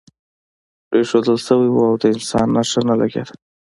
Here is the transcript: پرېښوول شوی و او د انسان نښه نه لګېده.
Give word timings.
پرېښوول 0.87 1.37
شوی 1.47 1.69
و 1.71 1.77
او 1.89 1.95
د 2.01 2.03
انسان 2.13 2.47
نښه 2.55 2.81
نه 2.89 2.95
لګېده. 3.01 3.33